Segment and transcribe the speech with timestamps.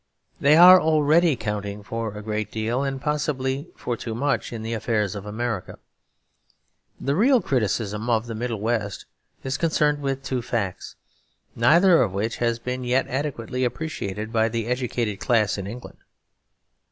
[0.39, 4.73] They are already counting for a great deal, and possibly for too much, in the
[4.73, 5.77] affairs of America.
[6.99, 9.05] The real criticism of the Middle West
[9.43, 10.95] is concerned with two facts,
[11.55, 15.99] neither of which has been yet adequately appreciated by the educated class in England.